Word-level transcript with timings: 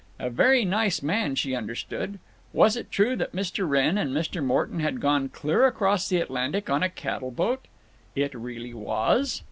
A 0.17 0.31
very 0.31 0.65
nice 0.65 1.03
man, 1.03 1.35
she 1.35 1.53
understood. 1.53 2.17
Was 2.53 2.75
it 2.75 2.89
true 2.91 3.15
that 3.17 3.33
Mr. 3.35 3.69
Wrenn 3.69 3.99
and 3.99 4.09
Mr. 4.15 4.43
Morton 4.43 4.79
had 4.79 4.99
gone 4.99 5.29
clear 5.29 5.67
across 5.67 6.09
the 6.09 6.17
Atlantic 6.17 6.71
on 6.71 6.81
a 6.81 6.89
cattle 6.89 7.29
boat? 7.29 7.67
It 8.15 8.33
really 8.33 8.73
was? 8.73 9.39